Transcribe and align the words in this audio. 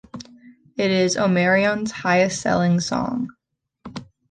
It 0.77 0.89
is 0.89 1.15
Omarion's 1.15 1.91
highest 1.91 2.41
selling 2.41 2.79
song. 2.79 3.27